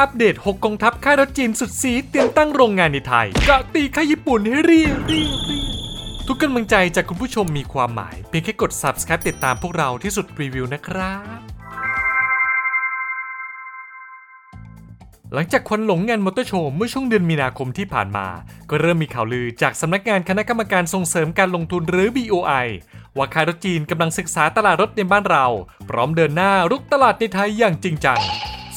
[0.00, 5.72] อัปเดต 6กองทัพค่ายรถจีนสุดสีเตรียมตั้งโรงงานในไทยกะตีค่ายญี่ปุ่นให้เรียบเรียบเรียบ
[6.26, 11.40] ทุกกำลังใจจากคุณผู้ชมมีความหมาย เพียงแค่กด subscribe ติดตามพวกเราที่สุดรีวิวนะครับ
[15.34, 18.26] หลังจากควันหลงงานมอเตอร์โชว์เมื่อช่วงเดือนมีนาคมที่ผ่านมา
[18.70, 22.66] ก็เริ่มมีข่าวลือจากสำนักงานคณะกรรมการส่งเสริมการลงทุนหรือ BOI
[23.16, 25.46] ว่าค่ายรถจีนกำลังศึกษาตลาดรถในบ้านเรา
[25.88, 28.20] พร้อมเดินหน้ารุกตลาดในไทยอย่างจริงจัง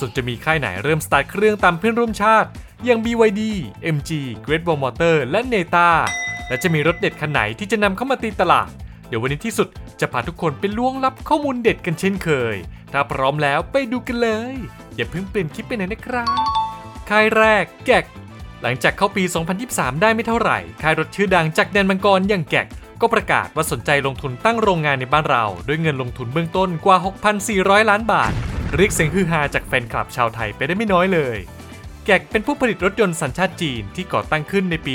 [0.04, 2.50] ส่วนจะมีค่ายไหนเริ่มสตาร์ทเครื่องตามเพื่อนร่วมชาติ
[2.86, 3.42] อย่าง BYD
[3.96, 4.12] MG
[4.46, 5.90] Great Wall Motor และ Neta
[6.48, 8.70] และจะมีรถเด็ดคันไหนที่จะนำเข้ามาตีตลาด
[9.08, 9.68] เดี๋ยววันนี้ที่สุด
[10.00, 12.56] จะพาทุกคนไปล่วงลับข้อมูลเด็ดกันเช่นเคย
[12.94, 14.56] ถ้าพร้อมแล้วไปดูกันเลย
[14.96, 16.28] อย่าเพิ่งเปลี่ยนคลิปไปไหนนะครับ
[17.10, 18.06] ค่ายแรกแกก
[18.62, 19.24] หลังจากเข้าปี
[19.64, 22.68] 2023 ได้ไม่เท่าไหร่ ค่ายรถชื่อดังจากแดนมังกรอย่างแกก
[23.02, 26.98] ก็ประกาศว่าสนใจลงทุนตั้งโรงงานในบ้านเรา ด้วยเงินลงทุนเบื้องต้นกว่า
[27.44, 28.34] 6,400 ล้านบาท
[28.78, 31.38] เรียกเสียงฮือฮาจากแฟนคลับชาวไทยไปได้ไม่น้อยเลย
[32.06, 34.94] แกกเป็นผู้ผลิตรถยนต์สัญชาติจีนที่ก่อตั้งขึ้นในปี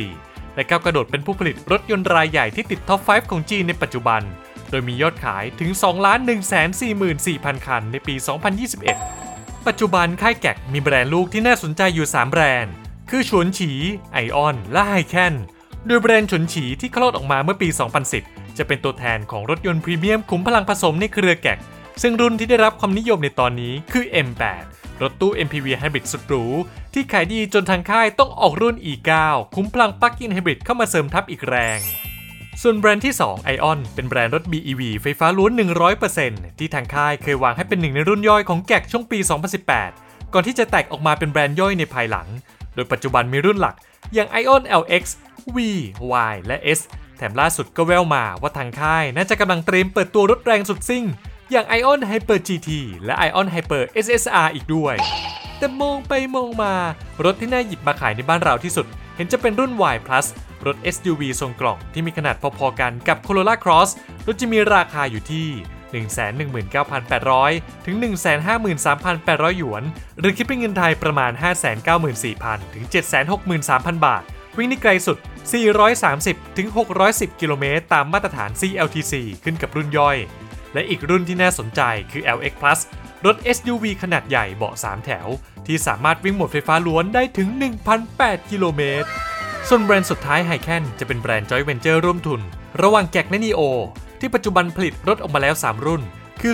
[0.00, 4.22] 1954 และก้าวกระโดดเป็นผู้ผลิตรถยนต์รายใหญ่ที่ติดท็อป 5 ของจีนในปัจจุบัน
[4.70, 8.14] โดยมียอดขายถึง 2 1 4 4 0 0 0 คันในปี
[8.90, 12.72] 2021 ปัจจุบันค่ายแกกมีแบรนด์ลูกที่น่าสนใจอยู่ 3 แบรนด์
[13.10, 13.70] คือฉวนฉี
[14.12, 15.34] Aion และ Hycan
[15.86, 17.68] โดยแบรนด์ฉวนฉีที่คลอดออกมาเมื่อปี
[18.12, 21.60] 2010 จะเป็นตัวแทนของรถยนต์พรีเมียมขุมพลังผสมในเครือ GAC
[22.02, 24.64] ซึ่งรุ่นที่ได้รับความนิยมในตอนนี้คือ M8
[25.02, 26.44] รถตู้ MPV Hybrid สุดหรู
[26.94, 29.10] ที่ขายดีจนทางค่ายต้องออกรุ่น E9
[29.54, 31.78] ขุมพลังปลั๊กอินไฮบริดเข้ามาเสริมทับอีกแรง
[32.62, 35.52] ส่วนแบรนด์ที่ 2 Aion เป็นแบรนด์รถ BEV ไฟฟ้าล้วน
[36.06, 39.18] 100%ที่ทางค่ายเคยวางให้เป็นหนึ่งในรุ่นย่อยของ GAC ช่วงปี
[39.76, 42.28] 2018 ก่อนที่จะแตกออกมาเป็นแบรนด์ย่อยในภายหลัง
[42.74, 43.74] โดยปัจจุบันมีรุ่นหลัก
[44.14, 45.04] อย่าง Ion LX
[45.54, 45.56] V
[46.30, 46.80] Y และ S
[47.16, 51.04] แถมล่าสุดก็แววมาว่าทางค่ายน่าจะกำลังเตรียมเปิดตัวรถแรงสุดซิ่ง
[51.50, 52.68] อย่าง Ion Hyper GT
[53.04, 54.94] และ Ion Hyper SSR อีกด้วย
[55.58, 56.72] แต่มองไปมองมา
[57.24, 60.26] รถที่น่าหยิบมาขายในบ้านเราที่สุด เห็นจะเป็นรุ่น Y Plus
[60.66, 63.90] รถ SUV ทรงกล่องที่มีขนาดพอๆกันกับ Corolla Cross
[64.26, 65.48] รถจะมีราคาอยู่ที่
[66.66, 67.96] 119,800 ถึง
[68.76, 69.82] 153,800 หยวน
[70.18, 71.32] หรือคิดเป็นเงินไทยประมาณ
[72.02, 72.84] 594,000 ถึง
[73.44, 74.22] 763,000 บาท
[74.56, 75.18] วิ่งได้ไกลสุด
[75.86, 76.68] 430 ถึง
[77.04, 79.12] 610 กิโลเมตรตามมาตรฐาน CLTC
[79.44, 80.16] ขึ้นกับรุ่นย่อย
[80.76, 82.80] และอีกรุ่นที่น่าสนใจคือ LX Plus
[83.26, 85.26] รถ SUV ขนาดใหญ่เบาะ 3 แถว
[85.66, 87.48] ที่สามารถวิ่งโหมดไฟฟ้าล้วนได้ถึง
[88.00, 89.08] 1,008 กิโลเมตร
[89.68, 92.40] ส่วนแบรนด์สุดท้าย Hycan จะเป็นแบรนด์จอยเวนเจอร์ร่วมทุน
[92.82, 93.60] ระหว่างแกกและนีโอ
[94.20, 96.02] ที่ปัจจุบันผลิตรถออกมาแล้ว 3 รุ่น
[96.40, 96.52] คือ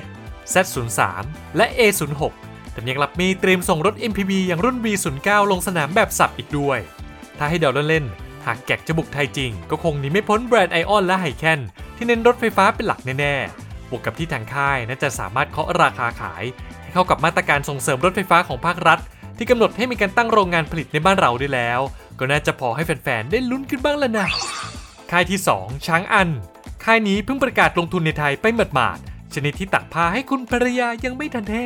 [0.00, 1.00] 007 Z03
[1.56, 2.22] และ A06
[2.72, 6.78] แต่ยังรับมีเตรียมส่งรถ MPV อย่างรุ่น V09 ลงสนามแบบสับอีกด้วย
[7.38, 11.60] ถ้าให้เดาเล่นๆหากแกกจะบุกไทยจริง ก็คงหนีไม่พ้นแบรนด์ไอออนและไฮแคน
[12.00, 16.44] ที่เน้นรถไฟฟ้าเป็นหลักแน่ๆ บวกกับที่ทางค่ายน่าจะสามารถเคาะราคาขาย
[16.82, 18.98] ให้เข้ากับมาตรการส่งเสริมรถไฟฟ้าของภาครัฐ
[19.36, 21.80] ที่กำหนดให้มีการตั้งโรงงานผลิตในบ้านเราได้แล้ว
[22.18, 24.28] ก็น่าจะพอให้แฟนๆได้ลุ้นขึ้นบ้างแล้วนะ
[25.10, 26.28] ค่ายที่ 2 ช้างอัน
[26.84, 31.64] ค่ายนี้เพิ่งประกาศลงทุนในไทยไปหมาดๆชนิดที่ตักผ้าให้คุณภรรยายังไม่ทันแท้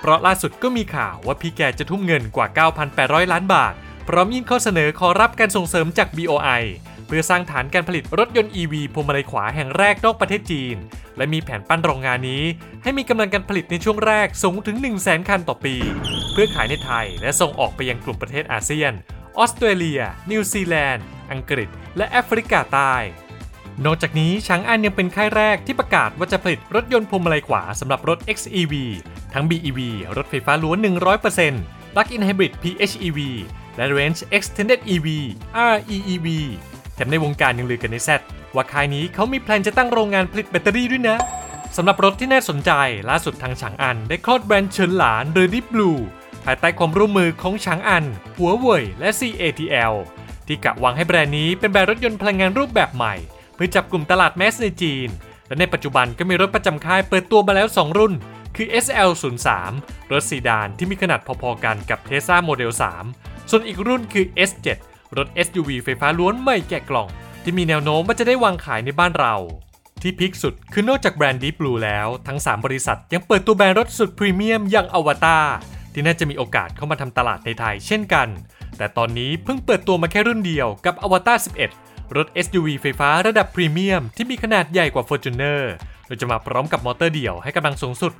[0.00, 2.46] เพราะล่าสุดก็มีข่าวว่าพี่แกจะทุ่มเงินกว่า
[2.90, 3.74] 9,800 ล้านบาท
[4.08, 6.62] พร้อมยื่นข้อเสนอขอรับการส่งเสริมจาก BOI
[7.06, 10.76] เพื่อสร้างฐานการผลิตรถยนต์ EV พวงมาลัยขวาแห่งแรกนอกประเทศจีน
[11.16, 12.44] และมีแผนปั้นโรงงานนี้
[12.82, 15.74] ให้มีกำลังการผลิตในช่วงแรกสูงถึง 1 0 0 0 0แคันต่อปี
[16.32, 18.92] เพื่อขายในไทยและส่งออกไปยังกลุ่มประเทศอาเซียน
[19.38, 20.00] ออสเตรเลีย
[20.30, 22.94] นิวซีแลนด์ อังกฤษ และแอฟริกาใต้
[23.84, 28.74] นอกจากนี้ฉางอันยังเป็นค่ายแรกที่ประกาศว่าจะผลิตรถยนต์พวงมาลัยขวาสำหรับรถ XEV
[29.34, 29.80] ทั้ง BEV
[30.16, 30.78] รถไฟฟ้าล้วน
[31.36, 33.18] 100% Plug-in Hybrid PHEV
[33.76, 35.08] และ Range Extended EV
[35.74, 36.28] REEV
[36.96, 38.20] แถมในวงการยังลือกันในแซด
[38.54, 41.16] ว่าค่ายนี้เขามีแพลนจะตั้งโรงงานผลิตแบตเตอรี่ด้วยนะ
[41.76, 42.70] สำหรับรถที่น่าสนใจ
[43.08, 45.98] ล่าสุดทางฉางอันได้คลอดแบรนด์เฉินหลานหรือ Deep Blue
[46.44, 48.04] ภายใต้ความร่วมมือของฉางอัน
[48.36, 49.94] หัวเว่ยและ CATL
[50.46, 53.14] ที่กะวางให้แบรนด์นี้เป็นแบรนด์รถยนต์พลังงานรูปแบบใหม่
[53.54, 55.08] เพื่อจับกลุ่มตลาดแมสในจีน
[55.46, 58.12] และในปัจจุบันก็มีรถประจำค่ายเปิดตัวมาแล้ว 2 รุ่น
[58.56, 59.48] คือ SL03
[60.12, 62.70] รถซีดานที่มีขนาดพอๆกันกับ Tesla Model
[63.10, 64.68] 3 ส่วนอีกรุ่นคือ S7
[65.16, 67.08] รถ SUV ไฟฟ้าล้วนไม่แกะกล่อง
[67.42, 69.36] ที่มีแนวโน้มว่าจะได้วางขายในบ้านเรา
[70.02, 75.46] ที่พีคสุดคือนอกจากแบรนด์ Deep Blue แล้ว ทั้ง 3 บริษัทยังเปิดตัวแบรนด์รถสุดพรีเมียมอย่างอวตาร
[75.92, 78.28] ที่น่าจะมีโอกาสเข้ามาทำตลาดในไทยเช่นกัน
[78.76, 81.38] แต่ตอนนี้เพิ่งเปิดตัวมาแค่รุ่นเดียวกับอวตาร
[81.76, 85.62] 11 รถ SUV ไฟฟ้าระดับพรีเมียมที่มีขนาดใหญ่กว่า Fortuner
[86.06, 88.12] โดยจะมาพร้อมกับมอเตอร์เดี่ยวให้กำลังสูงสุด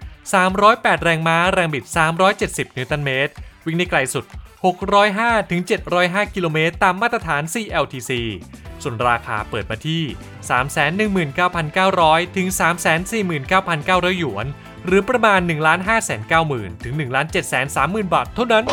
[0.48, 1.84] 308 แรงม้า แรงบิด
[2.30, 3.32] 370 นิวตันเมตร
[3.66, 4.24] วิ่งได้ไกลสุด
[4.66, 8.10] 605-705 กิโลเมตรตามมาตรฐาน CLTC
[8.82, 10.02] ส่วนราคาเปิดมาที่
[11.44, 12.48] 319,900 ถึง
[13.38, 14.46] 349,900 หยวน
[14.84, 17.00] หรือประมาณ 1 5 9 0 0 0 0 ถึง 1
[17.34, 18.64] 7 3 0 0 0 0บาทเท่านั้น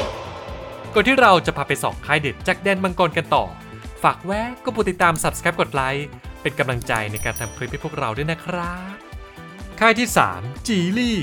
[0.94, 3.46] ก่อนที่เราจะพาไปส่องค่ายเด็ดจากแดนมังกรกันต่อ
[4.04, 6.08] ฝากแวะก็กดติดตาม Subscribe กดไลค์
[6.42, 8.96] เป็นกำลังใจในการทำคลิปให้พวกเราด้วยนะครับ
[9.80, 10.08] ค่ายที่
[10.38, 11.20] 3 จีลี่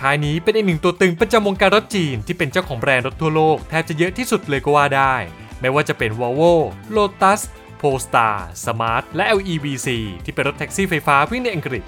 [0.00, 5.14] ค่ายนี้เป็นอีกหนึ่งตัวตึงประจำวงการรถจีนที่เป็นเจ้าของแบรนด์รถทั่วโลกแทบจะเยอะที่สุดเลยก็ว่าได้
[5.60, 6.52] ไม่ว่าจะเป็น Volvo
[6.96, 7.40] Lotus
[7.80, 8.34] Polestar
[8.64, 9.88] Smart และ LEVC
[10.24, 11.84] ที่เป็นรถแท็กซี่ไฟฟ้าวิ่งในอังกฤษ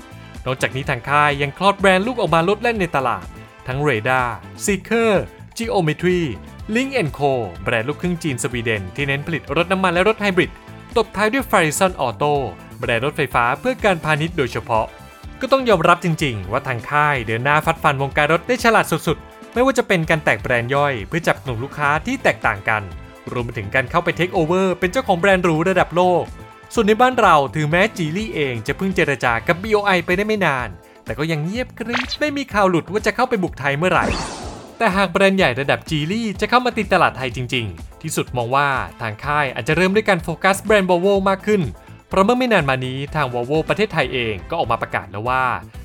[0.47, 3.27] นอกจากนี้ทางค่ายยังคลอดแบรนด์ลูกออกมาลดแล่นในตลาด
[3.67, 4.29] ทั้ง r a d a r
[4.65, 5.13] Seeker
[5.59, 6.21] Geometry
[6.75, 7.33] Link Co
[7.63, 10.53] แบรนด์ลูกครึ่งจีนสวีเดนที่เน้นผลิตรถน้ำมันและรถไฮบริด
[10.97, 12.33] ตบท้ายด้วย f a r i s o n Auto
[12.79, 14.87] แบรนด์รถไฟฟ้าเพื่อการพาณิชย์โดยเฉพาะ
[15.41, 22.83] ก็ต้องยอมรับจริงๆ ว่าทางค่ายเดินหน้าฟัดฟันวงการรถได้ฉลาดสุดๆ ไม่ว่าจะเป็นการแตกแบรนด์ย่อย เพื่อจับกลุ่มลูกค้าที่แตกต่างกัน
[23.33, 26.25] รวมไปถึงการเข้าไปเทคโอเวอร์เป็นเจ้าของแบรนด์หรูระดับโลก
[26.75, 30.69] ส่วนในบ้านเราถึงแม้ Geely เองจะเพิ่งเจรจากับ BOI ไปได้ไม่นาน
[31.05, 34.07] แต่ก็ยังเงียบกริบไม่มีข่าวหลุดว่าจะเข้าไปบุกไทยเมื่อไหร่
[34.79, 38.69] แต่หากแบรนด์ใหญ่ระดับ Geely จะเข้ามาตีตลาดไทยจริง ๆ ที่สุดมองว่า
[39.01, 41.63] ทางค่ายอาจจะเริ่มด้วยการโฟกัสแบรนด์ Volvo มากขึ้น
[42.09, 45.45] เพราะเมื่อไม่นานมานี้ทาง Volvo ประเทศไทยเองก็ออกมาประกาศแล้วว่า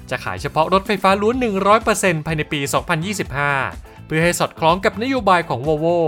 [0.09, 1.35] จะขายเฉพาะรถไฟฟ้าล้วน
[1.81, 2.59] 100%ภายในปี
[3.33, 5.99] 2025 เพื่อให้สอดคล้องกับนโยบายของ Volvo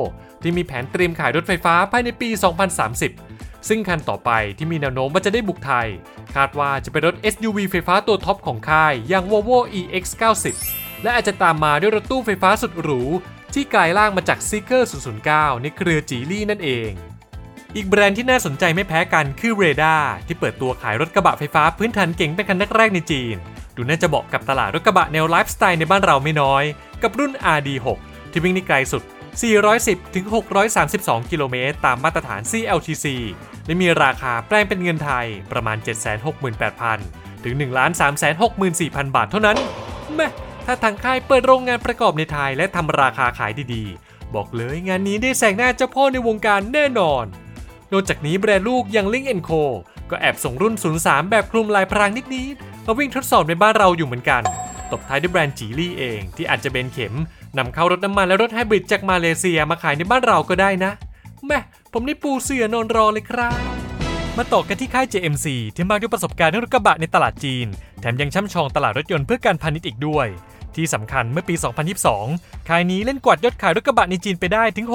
[0.42, 2.30] ที่มีแผนเตรียมขายรถไฟฟ้าภายในปี
[3.00, 5.88] 2030 ซึ่งคันต่อไปที่มีแนวโน้มว่าจะได้บุกไทย
[6.36, 10.46] คาดว่าจะเป็นรถ SUV ไฟฟ้าตัวท็อปของค่ายอย่าง Volvo EX90
[11.04, 13.02] และอาจจะตามมาด้วยรถตู้ไฟฟ้าสุดหรู
[13.54, 14.84] ที่กลายร่างมาจาก Seeker
[15.24, 16.92] 009 ในเครือจีลี่นั่นเอง
[17.78, 23.36] อีกแบรนด์ที่น่าสนใจไม่แพ้กันคือ r a d a r ที่เปิดตัวขายรถกระบะไฟฟ้าพื้นฐานเก่งเป็นคันแรกในจีน
[23.76, 26.64] ดูน่าจะเหมาะกับตลาดรถกระบะแนวไลฟ์สไตล์ในบ้านเราไม่น้อย
[27.02, 27.88] กับรุ่น RD6
[28.32, 29.04] ที่วิ่งได้ไกลสุด
[29.58, 30.26] 410ถึง
[30.78, 33.06] 632 กิโลเมตรตามมาตรฐาน CLTC
[33.66, 35.78] และมีราคาแปลงเป็นเงินไทยประมาณ
[36.82, 37.54] 768,000 ถึง
[38.36, 39.58] 1,364,000 บาทเท่านั้น
[40.16, 40.28] แม่
[40.66, 47.26] ถ้าทางค่ายเปิดโรงงานประกอบในไทยและทำราคาขายดีๆ บอกเลยงานนี้ได้แสงหน้าเจ้าพ่อในวงการแน่นอน
[47.92, 49.64] นอกจากนี้แบรนด์ลูกอย่าง Link Co
[50.10, 50.74] ก็แอบส่งรุ่น
[51.04, 54.42] 03 แบบคลุมลายพรางนิดๆมาวิ่งทดสอบในบ้านเราอยู่เหมือนกัน
[54.92, 57.14] ตบท้ายด้วยแบรนด์จีลี่เอง ที่อาจจะเป็นเข็ม
[57.58, 60.92] นำเข้ารถน้ำมันและรถไฮบริดจากมาเลเซียมาขายในบ้านเราก็ได้นะ
[61.46, 61.60] แม่
[61.94, 63.56] ผมได้ปูเสือนอนรอเลยครับ
[64.38, 67.68] มาต่อกันที่ค่าย JMC ที่มาด้วยประสบการณ์รถกระบะในตลาดจีน
[68.02, 70.28] แถมยังช่ำชองตลาดรถยนต์เพื่อการพาณิชย์อีกด้วย
[70.78, 71.56] ที่สำคัญเมื่อปี
[72.12, 74.88] 2022 ค่ายนี้เล่นกวาดยอดขายรถกระบะในจีนไปได้ถึง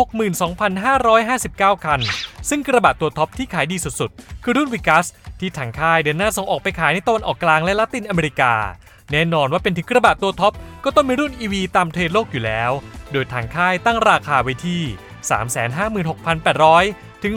[1.09, 2.01] 62,559 คัน
[2.49, 5.07] ซึ่งกระบะตัวท็อปที่ขายดีสุดๆ คือรุ่น Vigus
[5.41, 8.55] ที่ทางค่ายเดินหน้าส่งออกไปขายในตะวันออกกลางและละตินอเมริกา
[9.13, 10.53] แน่นอนว่าเป็นถึงกระบะตัวท็อป
[10.85, 12.71] ก็ต้องมีรุ่น EV ตามเทรนด์โลกอยู่แล้ว
[13.13, 14.83] โดยทางค่ายตั้งราคาไว้ที่
[16.43, 17.35] 356,800 ถึง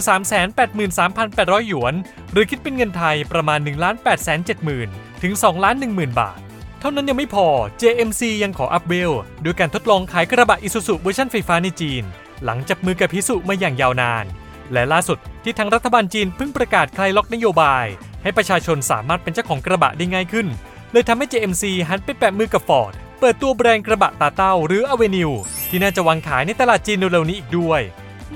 [0.83, 1.93] 383,800 หยวน
[2.31, 6.19] หรือคิดเป็นเงินไทยประมาณ 1 8 7 0 0 0 0 ถึง 2 1 0 0 0 0
[6.19, 6.39] บาท
[6.83, 7.47] เท่านั้นยังไม่พอ
[7.81, 9.11] JMC ยังขออัพเวล
[9.43, 12.03] ด้วยการทดลองขายกระบะอิซูซุเวอร์ชันไฟฟ้าในจีน
[12.43, 14.25] หลังจับมือกับพิสุมาอย่างยาวนาน
[14.73, 17.85] และล่าสุดที่ทางรัฐบาลจีนเพิ่งประกาศคลายล็อกนโยบาย
[18.23, 20.47] ให้ประชาชนสามารถเป็นเจ้าของกระบะได้ง่ายขึ้น
[20.91, 25.33] เลยทำให้ JMC หันไปแปะมือกับ Ford เปิดตัวแบรนด์กระบะ Dadao หรือ Avenue
[25.69, 27.81] ที่น่าจะวางขายในตลาดจีนเร็วๆนี้อีกด้วย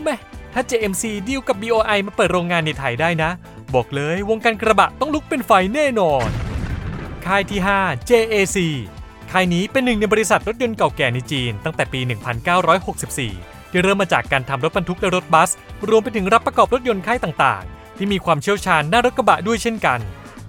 [0.04, 0.16] แม่
[0.54, 3.30] ถ้า JMC ดีลกับ BOI มาเปิดโรงงานในไทยได้นะ
[3.76, 6.30] บอกเลยวงการกระบะต้องลุกเป็นไฟแน่นอน
[7.28, 8.58] ค่ายที่ 5 JAC
[9.32, 12.00] ค่ายนี้เป็นหนึ่งในบริษัทรถยนต์เก่าแก่ในจีน ตั้งแต่ปี
[12.86, 15.50] 1964 ที่เริ่มมาจากการทำรถบรรทุกและรถบัส
[15.90, 20.00] รวมไปถึงรับประกอบรถยนต์ค่ายต่างๆ ที่มีความเชี่ยวชาญด้านรถกระบะด้วยเช่นกัน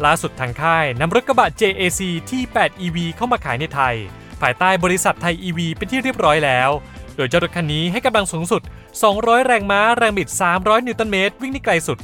[0.04, 3.94] ล่าสุดทางค่ายนำรถกระบะ JAC ที่ 8 EV เข้ามาขายในไทย
[4.40, 6.70] ภายใต้บริษัทไทย EV เป็นที่เรียบร้อยแล้ว
[7.16, 8.62] โดยเจ้ารถคันนี้ให้กำลังสูงสุด
[9.04, 11.99] 200 แรงม้า แรงบิด 300 นิวตันเมตร วิ่งได้ไกลสุด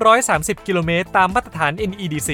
[0.00, 2.30] 330 กิโลเมตร ตามมาตรฐาน NEDC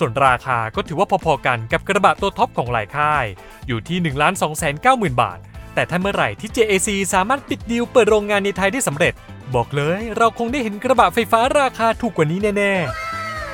[0.00, 3.24] ส่วนราคาก็ถือว่าพอๆกันกับกระบะตัวท็อปของหลายค่าย
[3.66, 4.62] อยู่ที่ 1 2 9 0 0
[5.02, 5.38] 0 0 บาท
[5.74, 9.14] แต่ถ้าเมื่อไหร่ที่ JAC สามารถปิดดีลเปิดโรงงานในไทยได้สำเร็จ
[9.54, 12.74] บอกเลยเราคงได้เห็นกระบะไฟฟ้าราคาถูกกว่านี้แน่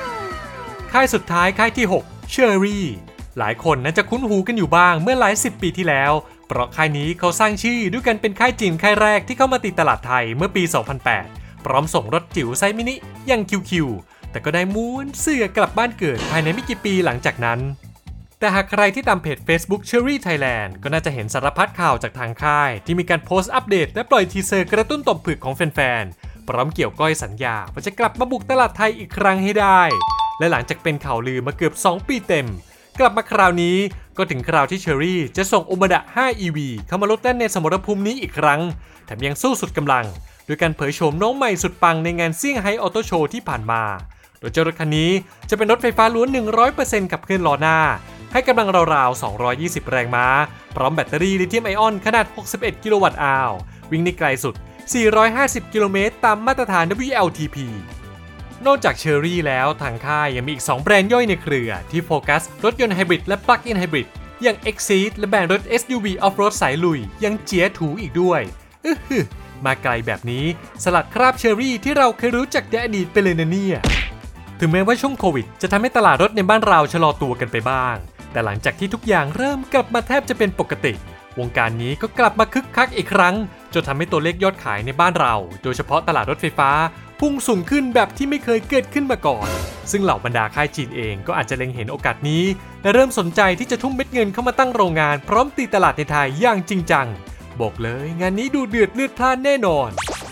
[0.07, 2.79] ๆ ค่ายสุดท้ายค่ายที่6 Cherry
[3.37, 6.11] หลายคนน่าจะคุ้นหูกันอยู่บ้างเมื่อหลายสิบปีที่แล้ว
[6.47, 10.63] เพราะค่ายนี้เขาสร้างชื่อด้วยกันเป็นค่ายจีนค่ายแรกที่เข้ามาตีตลาดไทยเมื่อปี
[11.13, 12.95] 2008 พร้อมส่งรถจิ๋วไซส์มินิอ
[13.29, 13.87] ย่าง QQ
[14.31, 17.59] แต่ก็ได้ม้วนเสื่อกลับบ้านเกิดภายในไม่กี่ปีหลังจากนั้น
[18.39, 29.81] แต่หากใครที่ตามเพจ Facebook Chery Thailand ก็น่าจะเห็นสารพัดข่าวจากทางค่าย ที่มีการโพสต์อัปเดตและปล่อย teaser กระตุ้นต่อมผึกของแฟนๆ พร้อมเกี่ยวก้อยสัญญาว่าจะกลับมาบุกตลาดไทยอีกครั้งให้ได้
[30.39, 32.47] และหลังจากเป็นข่าวลือมาเกือบ 2 ปีเต็ม
[32.99, 33.77] กลับมาคราวนี้
[34.17, 36.57] ก็ถึงคราวที่ Chery จะส่งโอมาดะ 5 EV
[36.87, 38.61] เข้ามาโลดแล่นในสมรภูมินี้อีกครั้ง
[39.05, 40.05] แถมยังสู้สุดกำลัง
[40.45, 43.83] โดยการเผยโฉมน้องใหม่สุดปังในงานเซี่ยงไฮ้ Auto Show ที่ผ่านมา
[44.39, 45.11] โดยเจ้ารถคันนี้
[45.49, 46.27] จะเป็นรถไฟฟ้าล้วน
[46.69, 47.77] 100%ขับเคลื่อนล้อหน้า
[48.33, 49.21] ให้กำลังราวๆ
[49.55, 50.27] 220 แรงม้า
[50.75, 52.25] พร้อมแบตเตอรี่ลิเธียมไอออนขนาด
[52.55, 53.51] 61 กิโลวัตต์อาวร์
[53.91, 54.55] วิ่งได้ไกลสุด
[55.13, 57.57] 450 กิโลเมตรตามมาตรฐาน WLTP
[58.65, 64.07] นอกจากเชอรี่แล้วทางค่ายยังมีอีก 2 แบรนด์ย่อยในเครือ ที่โฟกัสรถยนต์ไฮบริดและ Plug-in Hybrid
[64.43, 68.41] อย่าง Exceed และแบรนด์รถ SUV Off-road สายลุยยังเจียถูอีกด้วย
[68.85, 69.25] อื้อหือ
[69.65, 70.45] มาไกลแบบนี้
[70.83, 73.77] สลัดคราบเชอรี่ที่เราเคยรู้จักในอดีตไปเลยนะเนี่ย
[74.59, 77.95] ถึงแม้ว่าช่วงโควิด จะทำให้ตลาดรถในบ้านเราชะลอตัวกันไปบ้าง
[78.31, 80.93] แต่หลังจากที่ทุกอย่างเริ่มกลับมาแทบจะเป็นปกติ
[81.39, 83.35] วงการนี้ก็กลับมาคึกคักอีกครั้ง
[83.73, 86.71] จนทำให้ตัวเลขยอดขายในบ้านเรา โดยเฉพาะตลาดรถไฟฟ้า
[87.19, 89.49] พุ่งสูงขึ้นแบบที่ไม่เคยเกิดขึ้นมาก่อน
[89.91, 92.43] ซึ่งเหล่าบรรดาค่ายจีนเองก็อาจจะเล็งเห็นโอกาสนี้
[92.81, 97.07] และเริ่มสนใจที่จะทุ่มเม็ดเงินเข้ามาตั้งโรงงาน พร้อมตีตลาดในไทยอย่างจริงจัง
[97.61, 99.89] บอกเลย งานนี้ดูเดือดเลือดพล่านแน่นอน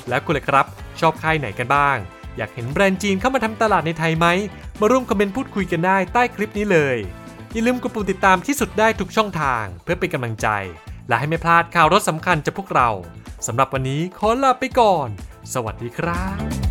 [0.10, 0.66] แล้วคุณล่ะครับ
[1.00, 1.98] ชอบค่ายไหนกันบ้าง
[2.38, 4.28] อยากเห็นแบรนด์จีนเข้ามาทำตลาดในไทยไหม
[4.80, 6.98] มาร่วมคอมเมนต์พูดคุยกันได้ใต้คลิปนี้เลย
[7.54, 10.48] อย่าลืมกดปุ่มติดตามที่สุดได้ทุกช่องทาง เพื่อเป็นกำลังใจ
[11.08, 12.90] และให้ไม่พลาดข่าวรถสำคัญจากพวกเรา
[13.48, 15.10] สำหรับวันนี้ขอลาไปก่อน
[15.54, 16.65] สวัสดีครับ